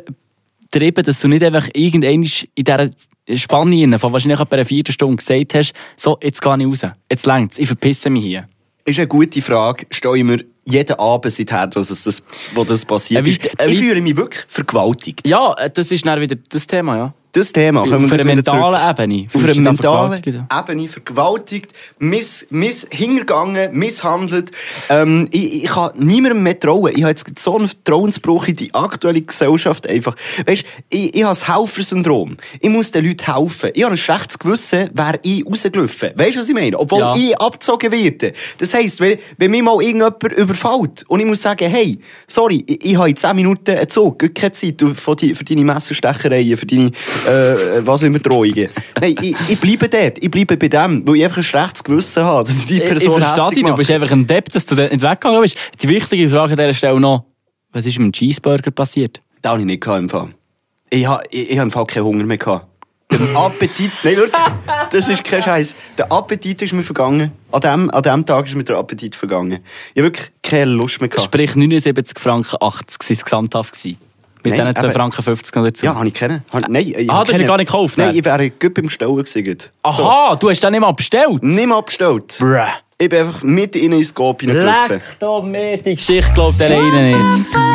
[0.72, 2.90] getrieben, dass du nicht einfach irgendwann in dieser
[3.36, 6.92] Spanne von wahrscheinlich etwa einer vierten Stunde gesagt hast, so, jetzt gehe ich raus.
[7.10, 7.60] Jetzt längt's.
[7.60, 8.48] Ich verpisse mich hier.
[8.86, 9.88] Ist eine gute Frage.
[9.92, 13.60] Stelle ich mir jeden Abend seither, dass es das, wo das passiert Äh, wie- ist.
[13.60, 15.28] äh, Ich wie- fühle mich wirklich vergewaltigt.
[15.28, 17.14] Ja, äh, das ist dann wieder das Thema, ja.
[17.36, 18.98] Das Thema Auf können wir einer mentalen.
[18.98, 19.28] Ebene.
[19.34, 20.22] Auf einer mentalen?
[20.24, 24.52] Ebene vergewaltigt, miss, miss, hingegangen, misshandelt.
[24.88, 26.94] Ähm, ich, ich kann niemandem mehr trauen.
[26.96, 30.16] Ich habe jetzt so einen Vertrauensbruch in die aktuelle Gesellschaft einfach.
[30.46, 32.38] Weißt, ich, ich habe das Helfersyndrom.
[32.62, 33.72] Ich muss den Leuten helfen.
[33.74, 36.12] Ich habe ein schlechtes Gewissen, wäre ich rausgelaufen.
[36.16, 36.80] Weißt du, was ich meine?
[36.80, 37.14] Obwohl Ja.
[37.18, 38.32] ich abgezogen werde.
[38.60, 42.86] Das heisst, wenn, wenn mich mal irgendjemand überfällt und ich muss sagen, hey, sorry, ich,
[42.86, 46.66] ich habe in 10 Minuten einen Zug, keine Zeit für, die, für deine Messerstechereien, für
[46.66, 46.92] deine
[47.26, 48.70] äh, was immer Drohungen.
[49.00, 50.24] Nein, ich, ich bleibe dort.
[50.24, 52.84] Ich bleibe bei dem, weil ich einfach ein schlechtes Gewissen habe, dass ich die Ich,
[52.84, 55.58] ich Person verstehe dich, du bist einfach ein Depp, dass du dort nicht weggegangen bist.
[55.82, 57.26] Die wichtige Frage an dieser Stelle noch,
[57.72, 59.22] was ist mit dem Cheeseburger passiert?
[59.42, 60.30] Das habe ich nicht im Fall.
[60.90, 62.68] Ich habe ich, ich hab im Fall keinen Hunger mehr gehabt.
[63.12, 64.42] Der Appetit, nein, wirklich,
[64.92, 65.76] das ist kein Scheiß.
[65.98, 67.32] Der Appetit ist mir vergangen.
[67.52, 69.60] An dem, an dem Tag ist mir der Appetit vergangen.
[69.94, 71.26] Ich habe wirklich keine Lust mehr gehabt.
[71.26, 73.74] Sprich 79 Franken 80 waren es gesamthaft.
[73.74, 73.98] gewesen.
[74.46, 74.94] Mit Nein, diesen 2 eben.
[74.94, 75.86] Franken 50 noch dazu.
[75.86, 76.44] Ja, habe ich kennen.
[76.68, 78.18] Nein, ich Ah, du hast ihn keinen- gar nicht gekauft, Nein, ne?
[78.20, 79.58] ich wäre gut beim Stellen gewesen.
[79.84, 81.44] Aha, du hast den nicht mal bestellt?
[81.44, 82.36] Nicht mal abgestellt.
[82.40, 82.58] Bruh.
[82.98, 84.90] Ich bin einfach mit in ins Scope hineingelaufen.
[84.96, 87.20] Leck doch mir, die Geschichte glaubt der eine nicht.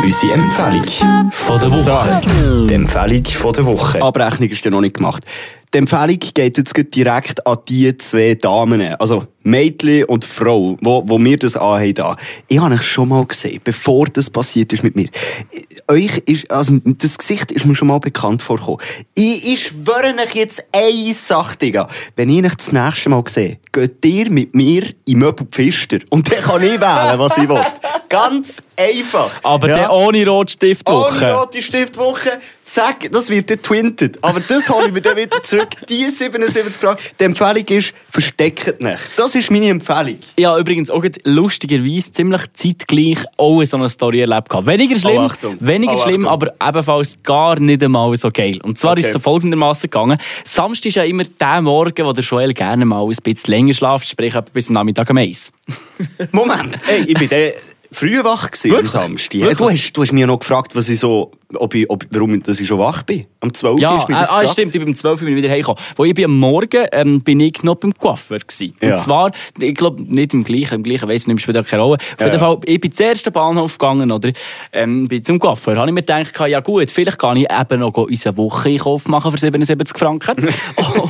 [0.03, 1.31] Unsere Empfehlung.
[1.31, 2.21] Von der Woche.
[2.67, 4.01] Die Empfehlung von der Woche.
[4.01, 5.23] Abrechnung ist ja noch nicht gemacht.
[5.73, 11.17] Die Empfehlung geht jetzt direkt an die zwei Damen, also Mädchen und Frau, wo, wo
[11.17, 12.17] mir das anhaben da.
[12.49, 15.07] Ich habe euch schon mal gesehen, bevor das passiert ist mit mir.
[15.87, 18.81] Euch ist, also, das Gesicht ist mir schon mal bekannt vorgekommen.
[19.15, 21.87] Ich, ich schwöre euch jetzt eine Sache, Digga.
[22.17, 25.99] Wenn ich euch das nächste Mal sehe, geht ihr mit mir in Möbel Pfister.
[26.09, 27.61] Und dann kann ich wählen, was ich will.
[28.09, 29.39] Ganz einfach.
[29.41, 29.77] Aber Ja.
[29.77, 31.25] der ohne Rotstiftwoche.
[31.25, 32.39] Ohne rote Stiftwoche,
[32.73, 34.17] zack, das wird dann twintet.
[34.23, 35.69] Aber das hole ich mir dann wieder zurück.
[35.89, 36.99] Die 77 Fragen.
[37.19, 39.11] Die Empfehlung ist, versteckt nicht.
[39.15, 40.17] Das ist meine Empfehlung.
[40.35, 44.49] Ich habe übrigens auch lustigerweise ziemlich zeitgleich auch so eine Story erlebt.
[44.65, 45.57] Weniger schlimm, Oh, Achtung.
[45.59, 48.59] weniger Oh, schlimm, aber ebenfalls gar nicht einmal so geil.
[48.63, 49.01] Und zwar Okay.
[49.01, 50.17] ist es so folgendermaßen gegangen.
[50.43, 54.07] Samstag ist ja immer der Morgen, wo der Joel gerne mal ein bisschen länger schlaft,
[54.07, 55.51] sprich bis am Nachmittag um eins.
[56.31, 57.51] Moment, ey, ich bin dann
[57.91, 58.87] früh wach gewesen am?
[58.87, 59.33] Samstag.
[59.35, 62.05] Ja, du, hast, du hast mich ja noch gefragt, was ich so, ob ich, ob,
[62.11, 63.25] warum dass ich schon wach bin.
[63.39, 64.49] Am 12 Ja, äh, ah, gefragt.
[64.49, 65.81] stimmt, ich bin um 12 Uhr bin ich wieder heimgekommen.
[65.95, 68.75] Wo ich bin am Morgen ähm, bin ich noch beim Coiffeur gewesen.
[68.81, 68.93] Ja.
[68.95, 71.83] Und zwar, ich glaube, nicht im gleichen, im gleichen, weiss ich nicht, spielt auch keine
[71.83, 71.97] Rolle.
[71.97, 72.39] Auf Ja, jeden.
[72.39, 74.31] Fall, ich bin zum ersten Bahnhof gegangen, oder,
[74.73, 75.77] ähm, bin zum Coiffeur.
[75.77, 79.31] Habe ich mir gedacht, ja gut, vielleicht kann ich eben noch unsere Woche Einkauf machen
[79.31, 80.35] für 77 Franken.
[80.77, 81.09] oh,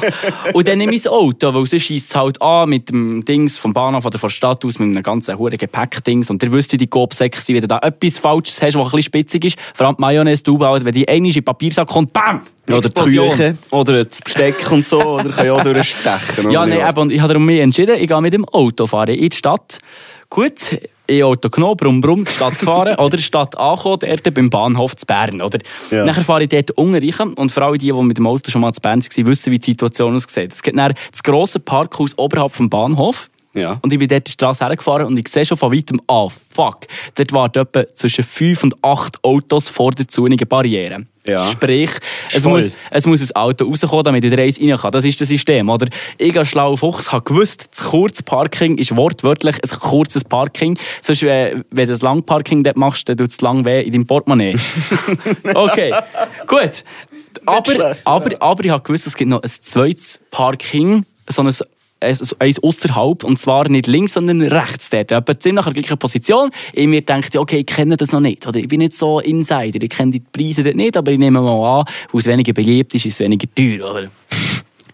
[0.54, 3.58] und dann nehme ich das Auto, weil sonst scheisst es halt an mit dem Dings
[3.58, 6.30] vom Bahnhof oder von der Stadt aus, mit einem ganzen hohen Gepäckdings.
[6.30, 8.92] Und ihr wisst, wie die Coop-Säcke sind, wenn du da etwas Falsches hast, was ein
[8.92, 12.14] bisschen spitzig ist, vor allem die Mayonnaise, du wenn die einmal in den Papiersack kommt,
[12.14, 12.42] BAM!
[12.70, 13.02] Oder die.
[13.02, 16.52] Küche, oder das Besteck und so, oder kann ich auch durchstechen.
[16.52, 19.16] Ja, nein, eben, und ich habe darum mich entschieden, ich gehe mit dem Auto fahren
[19.16, 19.80] in die Stadt.
[20.30, 20.78] Gut,
[21.10, 25.42] E-Auto genommen, brumm, brumm, die Stadt gefahren, oder Stadt angekommen, dort beim Bahnhof zu Bern,
[25.42, 25.60] oder?
[25.90, 26.06] Ja.
[26.06, 28.62] Nachher fahre ich dort unten rein, und vor allem die, die mit dem Auto schon
[28.62, 30.54] mal zu Bern waren, wissen, wie die Situation aussieht.
[30.54, 33.80] Es gibt dann das grosse Parkhaus oberhalb vom Bahnhof, Ja.
[33.82, 36.88] und ich bin dort die Straße hergefahren und ich sehe schon von weitem, ah, fuck,
[37.16, 41.06] dort warten etwa zwischen fünf und acht Autos vor der zunigen Barriere.
[41.26, 41.48] Ja.
[41.48, 41.92] Sprich,
[42.34, 42.54] es Voll.
[42.54, 44.92] muss, es muss ein Auto rauskommen, damit ich in eins rein kann.
[44.92, 45.88] Das ist das System, oder?
[46.18, 50.80] Ich als schlauer Fuchs habe gewusst, das Kurzparking ist wortwörtlich ein kurzes Parking.
[51.02, 54.08] Sonst, äh, wenn du das Langparking dort machst, dann tut es lang weh in deinem
[54.08, 54.56] Portemonnaie.
[55.54, 55.94] okay,
[56.48, 56.84] gut.
[57.46, 61.54] Aber, schlecht, aber, aber ich habe gewusst, es gibt noch ein zweites Parking, so ein
[62.02, 65.12] eins ausserhalb, und zwar nicht links, sondern rechts dort.
[65.12, 66.52] Etwa ziemlich in der gleichen Position.
[66.74, 68.46] Ich mir dachte, okay, ich kenne das noch nicht.
[68.48, 71.42] Oder ich bin nicht so Insider, ich kenne die Preise dort nicht, aber ich nehme
[71.42, 74.10] mal an, weil es weniger beliebt ist, ist es weniger teuer, oder?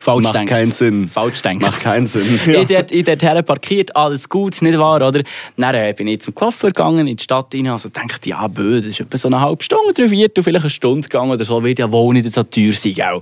[0.07, 1.09] Falsch Macht keinen Sinn.
[1.09, 1.61] Falsch denkt.
[1.61, 2.39] Macht keinen Sinn.
[2.45, 2.61] Ja.
[2.61, 5.21] Ich dort, ich dort her parkiert, alles gut, nicht wahr, oder?
[5.57, 8.77] Dann äh, bin ich zum Coiffeur gegangen, in die Stadt rein, also dachte, ja, bö,
[8.77, 11.61] das ist etwa so eine halbe Stunde, drei Viertel, vielleicht eine Stunde gegangen oder so,
[11.61, 13.21] wird ja wohl nicht so teuer sein, gell?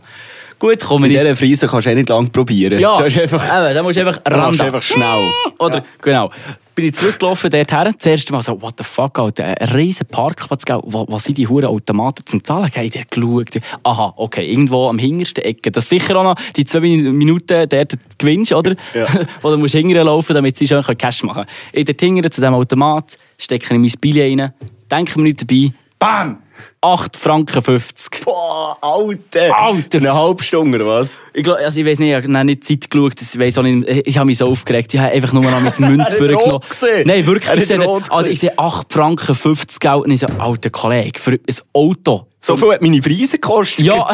[0.59, 2.79] Gut, komme In dieser Frise kannst du auch nicht lange probieren.
[2.79, 4.67] Ja, Du hast einfach, eben, da musst du einfach du machst ran.
[4.67, 5.31] einfach schnell.
[5.57, 6.29] Oder, genau.
[6.75, 7.93] Bin ich zurückgelaufen dorthin.
[7.97, 10.81] Das erste Mal so, what the fuck, Alter, ein riesen Parkplatz, gell.
[10.83, 12.69] Was, was sind die huren Automaten zum Zahlen?
[12.73, 13.61] Gell, der geschaut.
[13.83, 15.71] Aha, okay, irgendwo am hintersten Ecke.
[15.71, 18.75] Das ist sicher auch noch die zwei Minuten dort gewinnst, oder?
[18.93, 19.07] Ja.
[19.41, 21.49] Wo du musst hingern laufen, damit sie schon Cash machen können.
[21.71, 24.53] Ich dort hingern zu diesem Automat, stecke ich mein Billett rein,
[24.91, 26.44] denke mir nicht dabei, bam!
[26.85, 28.25] 8 Franken 50.
[28.25, 29.57] Boah, Alter.
[29.57, 29.97] Alter.
[29.97, 31.19] Eine halbe Stunde, oder was?
[31.33, 33.89] Ich, glaub, also ich weiß nicht, ich habe nicht Zeit geschaut, ich, weiss auch nicht,
[34.07, 35.63] ich habe mich so aufgeregt, ich habe einfach nur noch mein
[35.95, 36.61] Münz hat vorgenommen.
[37.05, 40.27] Nein, wirklich, Er ich sehe, also ich sehe 8 Franken 50 Geld und ich so,
[40.37, 41.39] alter Kollege, für ein
[41.73, 42.27] Auto.
[42.45, 43.83] So viel hat meine Frise gekostet.
[43.83, 43.95] Ja,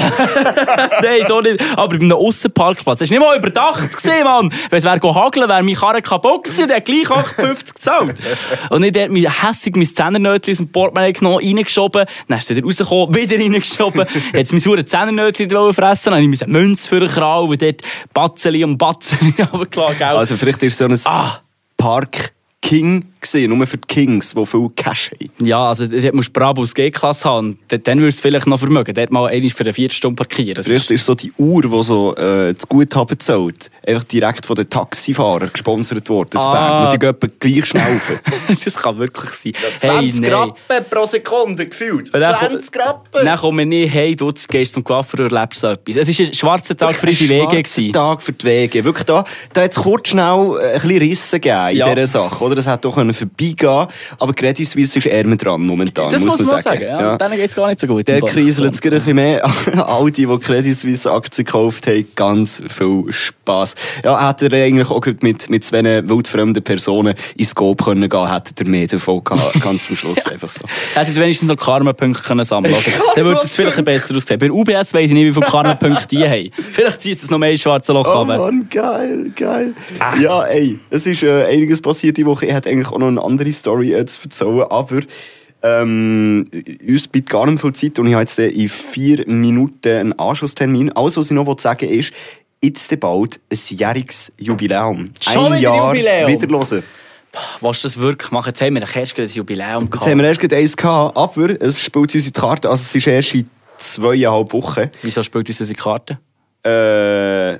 [1.01, 1.61] nein, so nicht.
[1.75, 2.99] Aber bei einem Aussenparkplatz.
[2.99, 4.53] Das war nicht mal überdacht, gewesen, Mann.
[4.69, 8.15] Wenn es wäre hageln, wäre mein Karre kaputt gewesen, der hat gleich 8,50 gezahlt.
[8.69, 12.55] Und ich habe mir hässig mein Zehnnötchen aus dem Portemonnaie genommen, reingeschoben, dann ist es
[12.55, 14.05] wieder rausgekommen, wieder reingeschoben.
[14.33, 17.81] Jetzt mein sauren Zehnnötchen fressen, dann habe ich eine Münze für den Kral, und dort
[18.13, 20.07] Batzeli und Batzeli runtergelassen, gell?
[20.07, 21.41] Also vielleicht ist so ein Ah.
[21.75, 25.45] Park King gewesen, nur für die Kings, die viel Cash haben.
[25.47, 28.93] Ja, also dort musst du Brabus G-Klasse haben dort- dann würdest du vielleicht noch vermögen.
[28.93, 30.55] Dort mal einmal für eine Viertelstunde parkieren.
[30.55, 34.55] Das Vielleicht ist so die Uhr, die so äh, das Guthaben zahlt, einfach direkt von
[34.55, 36.51] den Taxifahrern gesponsert worden zu Ah.
[36.51, 36.84] Bern.
[36.84, 38.21] Und die gehen gleich schnell rauf.
[38.63, 39.53] das kann wirklich sein.
[39.77, 40.55] 20 Rappen
[40.89, 42.13] pro Sekunde gefühlt.
[42.13, 43.25] Und dann 20 Rappen!
[43.25, 45.95] Dann kommen wir nicht, hey, du gehst zum Coiffeur und erlebst so etwas.
[45.95, 47.41] Es war ein schwarzer Tag für unsere Wege.
[47.43, 47.93] Schwarzer gewesen.
[47.93, 48.84] Tag für die Wege.
[48.84, 51.93] Wirklich da, da hat es kurz schnell äh, ein bisschen Rissen gegeben in Ja.
[51.93, 52.43] dieser Sache.
[52.43, 52.55] Oder?
[52.55, 53.88] Das hätte doch können vorbeigehen
[54.19, 56.62] Aber Credit Suisse ist mit dran momentan, Das muss man sagen.
[56.62, 56.82] sagen.
[56.84, 57.02] Ja.
[57.02, 57.17] Ja.
[57.17, 58.08] Denen geht es gar nicht so gut.
[58.08, 59.43] Der kriselt es gerade ein bisschen mehr.
[59.88, 63.76] All die, die Credit Suisse Aktien gekauft haben, ganz viel Spass.
[64.04, 68.54] Ja, hätte er eigentlich auch mit, mit zwei wildfremden Personen ins Scope können gehen, hätte
[68.58, 70.62] er mehr davon gehabt, ganz zum Schluss einfach so.
[70.93, 72.95] Hättet wenigstens noch Karma-Punkte können sammeln können.
[73.15, 74.39] Dann würde es jetzt vielleicht ein besser aussehen.
[74.39, 76.52] Bei UBS weiss ich nicht, wie viele Karma-Punkte die haben.
[76.71, 78.26] Vielleicht zieht es noch mehr ins schwarze Loch Oh.
[78.26, 79.74] Mann, geil, geil.
[80.19, 82.45] Ja, ey, es ist äh, einiges passiert die Woche.
[82.45, 85.01] Ich hätte eigentlich auch noch eine andere Story äh, zu erzählen, aber
[85.63, 86.49] ähm,
[86.87, 90.91] uns bleibt gar nicht viel Zeit und ich habe jetzt in vier Minuten einen Anschlusstermin.
[90.93, 92.13] Alles, was ich noch sagen will, ist,
[92.63, 95.11] jetzt bald ein jähriges Jubiläum.
[95.19, 96.27] Schon ein Jahr Jubiläum?
[96.27, 96.83] wieder hören.
[97.61, 98.49] Du das wirklich machen?
[98.49, 100.05] Jetzt haben wir erst ein Jubiläum gehabt.
[100.05, 102.69] Jetzt haben wir erst gerade eins gehabt, aber es spielt uns in die Karte.
[102.69, 104.89] Also es ist erst in zweieinhalb Wochen.
[105.01, 106.19] Wieso spielt uns unsere Karte?
[106.63, 107.59] Äh,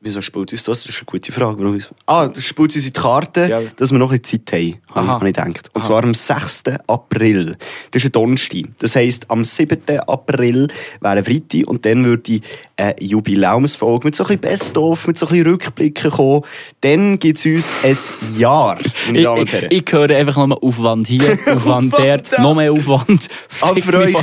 [0.00, 0.84] wieso spielt uns das?
[0.84, 1.58] Das ist eine gute Frage.
[1.62, 3.60] Warum Ah, das spielt uns in die Karte, Ja.
[3.76, 5.06] dass wir noch ein bisschen Zeit haben, habe ich, Aha.
[5.08, 5.70] habe ich gedacht.
[5.74, 5.86] Und Aha.
[5.88, 6.62] zwar am 6.
[6.86, 7.56] April.
[7.90, 8.62] Das ist ein Donnerstag.
[8.78, 9.98] Das heisst, am 7.
[10.06, 10.68] April
[11.00, 12.42] wäre Freitag und dann würde ich
[12.76, 16.42] eine Jubiläumsfolge mit so ein bisschen Best-of, mit so ein bisschen Rückblicken kommen.
[16.80, 19.68] Dann gibt es uns ein Jahr, meine Ich, Damen und ich, Herren.
[19.70, 23.28] ich höre einfach nur Aufwand hier, Aufwand dort, noch mehr Aufwand.
[23.60, 24.16] Aber für euch,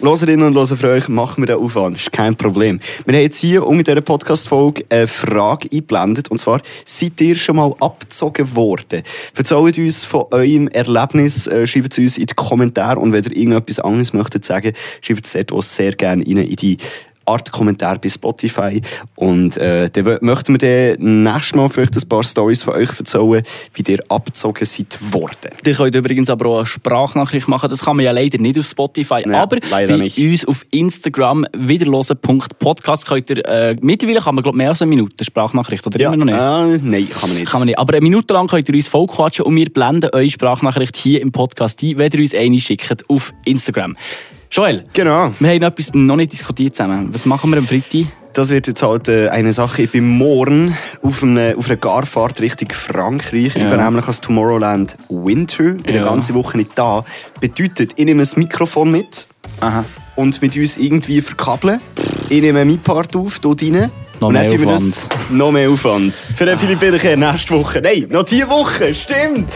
[0.00, 0.08] voll.
[0.08, 1.96] Hörerinnen und Hörer, für euch machen wir den Aufwand.
[1.96, 2.80] Ist kein Problem.
[3.04, 6.30] Wir haben jetzt hier unter dieser Podcast-Folge eine Frage eingeblendet.
[6.30, 9.02] Und zwar, seid ihr schon mal abgezogen worden?
[9.36, 12.98] Erzählt uns von eurem Erlebnis, äh, schreibt es uns in die Kommentare.
[12.98, 16.56] Und wenn ihr irgendetwas anderes möchtet sagen, schreibt es dort auch sehr gerne rein in
[16.56, 16.76] die
[17.30, 18.80] Art Kommentar bei Spotify.
[19.14, 23.42] Und äh, dann möchten wir dann nächstes Mal vielleicht ein paar Stories von euch erzählen,
[23.74, 25.50] wie ihr abgezogen seid worden.
[25.64, 27.70] Ihr könnt übrigens aber auch eine Sprachnachricht machen.
[27.70, 29.22] Das kann man ja leider nicht auf Spotify.
[29.26, 30.18] Ja, aber bei nicht.
[30.18, 35.24] uns auf Instagram wiederlosen.podcast könnt ihr, äh, mittlerweile kann man glaub, mehr als eine Minute
[35.24, 36.34] Sprachnachricht, oder immer noch nicht?
[36.34, 37.50] Äh, nein, kann man nicht.
[37.50, 37.78] Kann man nicht.
[37.78, 41.32] Aber eine Minute lang könnt ihr uns vollquatschen und wir blenden eure Sprachnachricht hier im
[41.32, 43.96] Podcast ein, wenn ihr uns eine schickt auf Instagram.
[44.50, 45.32] Joel, Genau.
[45.38, 47.10] wir haben etwas noch nicht diskutiert zusammen.
[47.12, 48.06] Was machen wir am Freitag?
[48.32, 49.82] Das wird jetzt halt äh, eine Sache.
[49.82, 53.46] Ich bin morgen auf, eine, auf einer Garfahrt Richtung Frankreich.
[53.46, 53.68] Ich Ja.
[53.70, 55.62] bin nämlich als Tomorrowland Winter.
[55.74, 56.00] Bin Ja.
[56.00, 57.04] eine ganze Woche nicht da.
[57.40, 59.26] Bedeutet, ich nehme ein Mikrofon mit
[59.60, 59.84] Aha.
[60.16, 61.80] und mit uns irgendwie verkabeln.
[62.28, 63.90] Ich nehme meinen Part auf, dort rein.
[64.20, 64.96] Noch und mehr wir Aufwand.
[64.96, 66.14] Das, noch mehr Aufwand.
[66.34, 67.80] Für den Philipp Wiederkehr nächste Woche.
[67.82, 69.48] Nein, noch diese Woche, stimmt.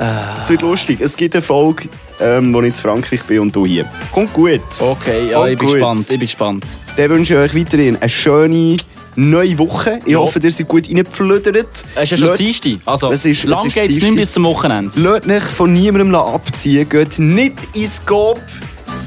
[0.00, 0.36] Ah.
[0.40, 1.00] Es wird lustig.
[1.00, 1.88] Es gibt eine Folge,
[2.20, 3.84] ähm, wo ich in Frankreich bin und du hier.
[4.12, 4.60] Kommt gut.
[4.80, 5.74] Okay, ja, Kommt ich bin gut.
[5.76, 6.00] gespannt.
[6.02, 6.64] Ich bin gespannt.
[6.96, 8.76] Dann wünsche ich euch weiterhin eine schöne
[9.16, 9.98] neue Woche.
[10.04, 11.66] Ich hoffe, ihr seid gut reingepflüdert.
[11.94, 12.72] Es ist ja schon Lasst- Dienstag.
[12.84, 14.92] Also, Es ist- es lang ist geht's nicht bis zum Wochenende.
[14.98, 16.88] Lasst euch von niemandem abziehen.
[16.88, 18.40] Geht nicht ins Scope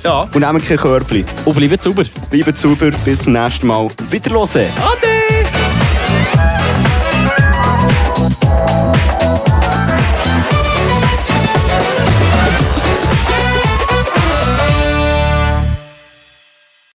[0.03, 0.21] Ja.
[0.23, 1.25] und nehmt kein Körbchen.
[1.45, 2.03] Und bleibt sauber.
[2.29, 2.91] Bleibt sauber.
[3.05, 3.87] Bis zum nächsten Mal.
[4.09, 4.47] Wiederhören.
[4.47, 5.58] Ade!